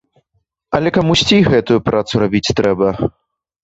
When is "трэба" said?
2.61-2.87